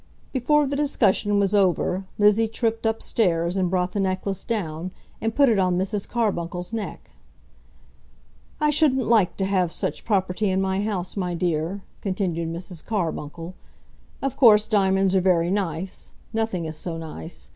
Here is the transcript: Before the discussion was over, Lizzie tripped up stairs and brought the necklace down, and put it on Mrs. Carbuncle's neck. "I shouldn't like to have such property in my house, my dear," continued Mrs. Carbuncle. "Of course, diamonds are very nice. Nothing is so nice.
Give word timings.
Before 0.33 0.65
the 0.65 0.75
discussion 0.75 1.37
was 1.37 1.53
over, 1.53 2.05
Lizzie 2.17 2.47
tripped 2.47 2.87
up 2.87 3.03
stairs 3.03 3.55
and 3.55 3.69
brought 3.69 3.91
the 3.91 3.99
necklace 3.99 4.43
down, 4.43 4.89
and 5.21 5.35
put 5.35 5.47
it 5.47 5.59
on 5.59 5.77
Mrs. 5.77 6.09
Carbuncle's 6.09 6.73
neck. 6.73 7.11
"I 8.59 8.71
shouldn't 8.71 9.05
like 9.07 9.37
to 9.37 9.45
have 9.45 9.71
such 9.71 10.03
property 10.03 10.49
in 10.49 10.59
my 10.59 10.81
house, 10.81 11.15
my 11.15 11.35
dear," 11.35 11.83
continued 12.01 12.51
Mrs. 12.51 12.83
Carbuncle. 12.83 13.53
"Of 14.23 14.35
course, 14.35 14.67
diamonds 14.67 15.15
are 15.15 15.21
very 15.21 15.51
nice. 15.51 16.13
Nothing 16.33 16.65
is 16.65 16.77
so 16.77 16.97
nice. 16.97 17.49